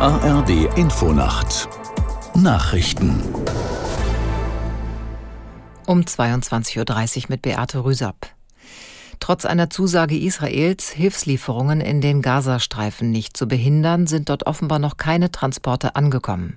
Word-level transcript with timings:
ARD 0.00 0.78
Infonacht 0.78 1.68
Nachrichten 2.34 3.22
um 5.86 6.00
22.30 6.00 7.18
Uhr 7.18 7.24
mit 7.28 7.42
Beate 7.42 7.84
Rüsapp. 7.84 8.28
Trotz 9.18 9.44
einer 9.44 9.68
Zusage 9.68 10.16
Israels, 10.16 10.88
Hilfslieferungen 10.88 11.82
in 11.82 12.00
den 12.00 12.22
Gazastreifen 12.22 13.10
nicht 13.10 13.36
zu 13.36 13.46
behindern, 13.46 14.06
sind 14.06 14.30
dort 14.30 14.46
offenbar 14.46 14.78
noch 14.78 14.96
keine 14.96 15.30
Transporte 15.30 15.94
angekommen. 15.96 16.56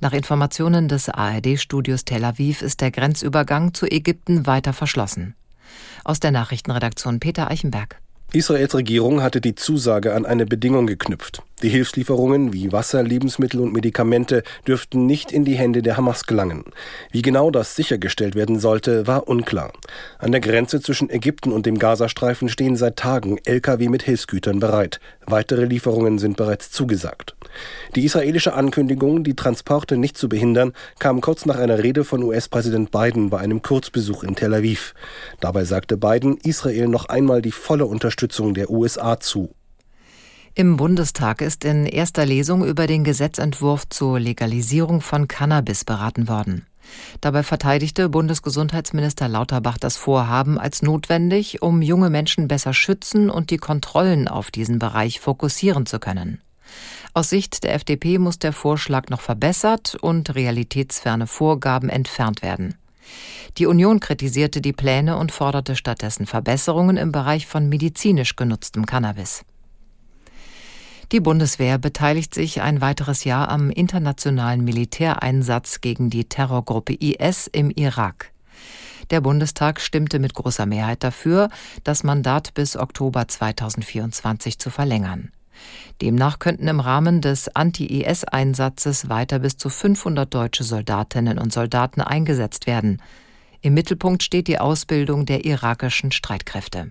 Nach 0.00 0.12
Informationen 0.12 0.88
des 0.88 1.08
ARD-Studios 1.08 2.04
Tel 2.04 2.24
Aviv 2.24 2.62
ist 2.62 2.80
der 2.80 2.90
Grenzübergang 2.90 3.74
zu 3.74 3.86
Ägypten 3.86 4.44
weiter 4.48 4.72
verschlossen. 4.72 5.36
Aus 6.02 6.18
der 6.18 6.32
Nachrichtenredaktion 6.32 7.20
Peter 7.20 7.48
Eichenberg. 7.48 8.02
Israels 8.34 8.74
Regierung 8.74 9.22
hatte 9.22 9.42
die 9.42 9.54
Zusage 9.54 10.14
an 10.14 10.24
eine 10.24 10.46
Bedingung 10.46 10.86
geknüpft. 10.86 11.42
Die 11.62 11.68
Hilfslieferungen 11.68 12.54
wie 12.54 12.72
Wasser, 12.72 13.02
Lebensmittel 13.02 13.60
und 13.60 13.74
Medikamente 13.74 14.42
dürften 14.66 15.04
nicht 15.04 15.32
in 15.32 15.44
die 15.44 15.54
Hände 15.54 15.82
der 15.82 15.98
Hamas 15.98 16.24
gelangen. 16.24 16.64
Wie 17.10 17.20
genau 17.20 17.50
das 17.50 17.76
sichergestellt 17.76 18.34
werden 18.34 18.58
sollte, 18.58 19.06
war 19.06 19.28
unklar. 19.28 19.74
An 20.18 20.32
der 20.32 20.40
Grenze 20.40 20.80
zwischen 20.80 21.10
Ägypten 21.10 21.52
und 21.52 21.66
dem 21.66 21.78
Gazastreifen 21.78 22.48
stehen 22.48 22.74
seit 22.74 22.96
Tagen 22.96 23.36
Lkw 23.44 23.88
mit 23.88 24.02
Hilfsgütern 24.02 24.60
bereit. 24.60 24.98
Weitere 25.26 25.66
Lieferungen 25.66 26.18
sind 26.18 26.38
bereits 26.38 26.70
zugesagt. 26.70 27.36
Die 27.94 28.04
israelische 28.04 28.54
Ankündigung, 28.54 29.24
die 29.24 29.34
Transporte 29.34 29.96
nicht 29.96 30.16
zu 30.16 30.28
behindern, 30.28 30.72
kam 30.98 31.20
kurz 31.20 31.46
nach 31.46 31.56
einer 31.56 31.82
Rede 31.82 32.04
von 32.04 32.22
US-Präsident 32.22 32.90
Biden 32.90 33.30
bei 33.30 33.38
einem 33.38 33.62
Kurzbesuch 33.62 34.22
in 34.22 34.34
Tel 34.34 34.54
Aviv. 34.54 34.94
Dabei 35.40 35.64
sagte 35.64 35.96
Biden 35.96 36.36
Israel 36.38 36.88
noch 36.88 37.06
einmal 37.06 37.42
die 37.42 37.52
volle 37.52 37.86
Unterstützung 37.86 38.54
der 38.54 38.70
USA 38.70 39.20
zu. 39.20 39.54
Im 40.54 40.76
Bundestag 40.76 41.40
ist 41.40 41.64
in 41.64 41.86
erster 41.86 42.26
Lesung 42.26 42.62
über 42.64 42.86
den 42.86 43.04
Gesetzentwurf 43.04 43.88
zur 43.88 44.20
Legalisierung 44.20 45.00
von 45.00 45.26
Cannabis 45.26 45.84
beraten 45.84 46.28
worden. 46.28 46.66
Dabei 47.22 47.42
verteidigte 47.42 48.08
Bundesgesundheitsminister 48.08 49.28
Lauterbach 49.28 49.78
das 49.78 49.96
Vorhaben 49.96 50.58
als 50.58 50.82
notwendig, 50.82 51.62
um 51.62 51.80
junge 51.80 52.10
Menschen 52.10 52.48
besser 52.48 52.74
schützen 52.74 53.30
und 53.30 53.48
die 53.50 53.56
Kontrollen 53.56 54.28
auf 54.28 54.50
diesen 54.50 54.78
Bereich 54.78 55.20
fokussieren 55.20 55.86
zu 55.86 55.98
können. 55.98 56.42
Aus 57.14 57.28
Sicht 57.28 57.64
der 57.64 57.74
FDP 57.74 58.18
muss 58.18 58.38
der 58.38 58.52
Vorschlag 58.52 59.08
noch 59.08 59.20
verbessert 59.20 59.96
und 60.00 60.34
realitätsferne 60.34 61.26
Vorgaben 61.26 61.88
entfernt 61.88 62.42
werden. 62.42 62.74
Die 63.58 63.66
Union 63.66 64.00
kritisierte 64.00 64.60
die 64.60 64.72
Pläne 64.72 65.16
und 65.16 65.32
forderte 65.32 65.76
stattdessen 65.76 66.26
Verbesserungen 66.26 66.96
im 66.96 67.12
Bereich 67.12 67.46
von 67.46 67.68
medizinisch 67.68 68.36
genutztem 68.36 68.86
Cannabis. 68.86 69.44
Die 71.12 71.20
Bundeswehr 71.20 71.76
beteiligt 71.76 72.32
sich 72.32 72.62
ein 72.62 72.80
weiteres 72.80 73.24
Jahr 73.24 73.50
am 73.50 73.70
internationalen 73.70 74.64
Militäreinsatz 74.64 75.82
gegen 75.82 76.08
die 76.08 76.24
Terrorgruppe 76.24 76.94
IS 76.94 77.48
im 77.48 77.70
Irak. 77.70 78.32
Der 79.10 79.20
Bundestag 79.20 79.82
stimmte 79.82 80.18
mit 80.18 80.32
großer 80.32 80.64
Mehrheit 80.64 81.04
dafür, 81.04 81.50
das 81.84 82.02
Mandat 82.02 82.54
bis 82.54 82.78
Oktober 82.78 83.28
2024 83.28 84.58
zu 84.58 84.70
verlängern. 84.70 85.32
Demnach 86.00 86.38
könnten 86.38 86.68
im 86.68 86.80
Rahmen 86.80 87.20
des 87.20 87.54
Anti-IS-Einsatzes 87.54 89.08
weiter 89.08 89.38
bis 89.38 89.56
zu 89.56 89.68
500 89.68 90.32
deutsche 90.32 90.64
Soldatinnen 90.64 91.38
und 91.38 91.52
Soldaten 91.52 92.00
eingesetzt 92.00 92.66
werden. 92.66 93.00
Im 93.60 93.74
Mittelpunkt 93.74 94.22
steht 94.22 94.48
die 94.48 94.58
Ausbildung 94.58 95.26
der 95.26 95.44
irakischen 95.44 96.10
Streitkräfte. 96.10 96.90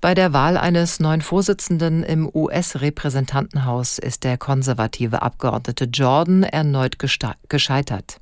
Bei 0.00 0.14
der 0.14 0.32
Wahl 0.32 0.56
eines 0.56 0.98
neuen 0.98 1.20
Vorsitzenden 1.20 2.02
im 2.02 2.28
US-Repräsentantenhaus 2.32 3.98
ist 3.98 4.24
der 4.24 4.36
konservative 4.36 5.22
Abgeordnete 5.22 5.84
Jordan 5.84 6.42
erneut 6.42 6.98
gescheitert. 6.98 8.20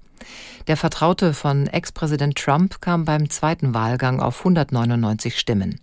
Der 0.66 0.76
Vertraute 0.76 1.32
von 1.32 1.66
Ex-Präsident 1.66 2.36
Trump 2.36 2.82
kam 2.82 3.06
beim 3.06 3.30
zweiten 3.30 3.72
Wahlgang 3.72 4.20
auf 4.20 4.40
199 4.40 5.38
Stimmen. 5.38 5.80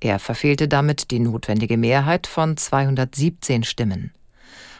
Er 0.00 0.18
verfehlte 0.18 0.68
damit 0.68 1.10
die 1.10 1.18
notwendige 1.18 1.76
Mehrheit 1.76 2.26
von 2.26 2.56
217 2.56 3.64
Stimmen. 3.64 4.12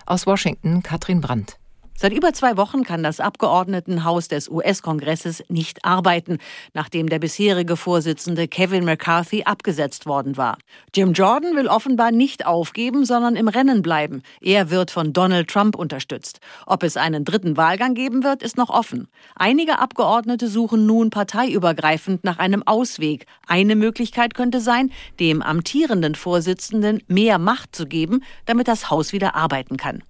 Aus 0.06 0.26
Washington 0.26 0.82
Katrin 0.82 1.21
Brandt. 1.21 1.59
Seit 2.00 2.12
über 2.12 2.32
zwei 2.32 2.56
Wochen 2.56 2.84
kann 2.84 3.03
das 3.03 3.19
Abgeordnetenhaus 3.19 4.28
des 4.28 4.48
US-Kongresses 4.48 5.42
nicht 5.48 5.84
arbeiten, 5.84 6.38
nachdem 6.72 7.09
der 7.09 7.19
bisherige 7.19 7.76
Vorsitzende 7.76 8.47
Kevin 8.47 8.84
McCarthy 8.84 9.42
abgesetzt 9.42 10.06
worden 10.06 10.37
war. 10.37 10.58
Jim 10.94 11.12
Jordan 11.12 11.56
will 11.56 11.66
offenbar 11.66 12.12
nicht 12.12 12.47
aufgeben, 12.47 13.04
sondern 13.04 13.34
im 13.34 13.48
Rennen 13.48 13.82
bleiben. 13.82 14.22
Er 14.41 14.70
wird 14.70 14.92
von 14.92 15.12
Donald 15.12 15.50
Trump 15.50 15.75
unterstützt. 15.75 16.38
Ob 16.66 16.84
es 16.84 16.97
einen 16.97 17.25
dritten 17.25 17.56
Wahlgang 17.56 17.94
geben 17.94 18.22
wird, 18.22 18.44
ist 18.44 18.56
noch 18.56 18.70
offen. 18.70 19.08
Einige 19.34 19.81
Abgeordnete 19.81 20.47
suchen 20.47 20.87
nun 20.87 21.10
parteiübergreifend 21.10 22.22
nach 22.22 22.38
einem 22.38 22.62
Ausweg. 22.64 23.26
Eine 23.48 23.75
Möglichkeit 23.75 24.34
könnte 24.34 24.60
sein, 24.60 24.92
dem 25.19 25.42
amtierenden 25.42 26.14
Vorsitzenden 26.14 27.03
mehr 27.08 27.38
Macht 27.41 27.75
zu 27.75 27.87
geben, 27.87 28.22
damit 28.47 28.69
das 28.69 28.88
Haus 28.88 29.12
wieder 29.12 29.34
arbeiten 29.34 29.76
kann. 29.76 30.04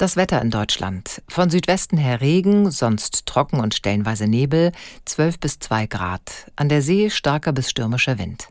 Das 0.00 0.16
Wetter 0.16 0.40
in 0.40 0.50
Deutschland. 0.50 1.20
Von 1.28 1.50
Südwesten 1.50 1.98
her 1.98 2.22
Regen, 2.22 2.70
sonst 2.70 3.26
trocken 3.26 3.60
und 3.60 3.74
stellenweise 3.74 4.26
Nebel, 4.26 4.72
12 5.04 5.38
bis 5.38 5.58
2 5.58 5.88
Grad. 5.88 6.50
An 6.56 6.70
der 6.70 6.80
See 6.80 7.10
starker 7.10 7.52
bis 7.52 7.68
stürmischer 7.68 8.18
Wind. 8.18 8.48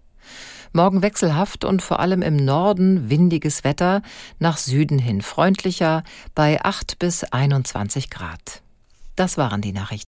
Morgen 0.73 1.01
wechselhaft 1.01 1.65
und 1.65 1.81
vor 1.81 2.01
allem 2.01 2.21
im 2.21 2.35
Norden 2.35 3.09
windiges 3.09 3.63
Wetter, 3.63 4.03
nach 4.37 4.57
Süden 4.57 4.99
hin 4.99 5.23
freundlicher 5.23 6.03
bei 6.35 6.63
8 6.63 6.99
bis 6.99 7.23
21 7.23 8.11
Grad. 8.11 8.61
Das 9.15 9.39
waren 9.39 9.61
die 9.61 9.73
Nachrichten. 9.73 10.08